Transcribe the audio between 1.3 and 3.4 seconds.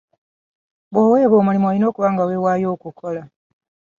omulimu olina okuba nga wewaayo okukola.